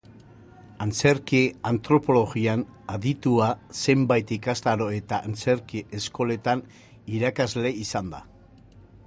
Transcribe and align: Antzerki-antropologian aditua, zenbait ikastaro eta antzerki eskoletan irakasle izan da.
Antzerki-antropologian 0.83 2.63
aditua, 2.95 3.49
zenbait 3.83 4.33
ikastaro 4.39 4.89
eta 5.01 5.21
antzerki 5.29 5.85
eskoletan 6.01 6.65
irakasle 7.21 7.77
izan 7.87 8.11
da. 8.17 8.25